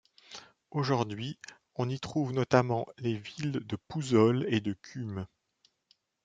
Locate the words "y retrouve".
1.87-2.31